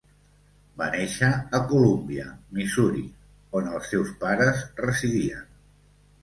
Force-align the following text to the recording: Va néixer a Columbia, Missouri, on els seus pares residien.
Va 0.81 0.85
néixer 0.93 1.27
a 1.57 1.59
Columbia, 1.71 2.25
Missouri, 2.61 3.03
on 3.61 3.69
els 3.75 3.91
seus 3.93 4.11
pares 4.25 4.65
residien. 4.87 5.47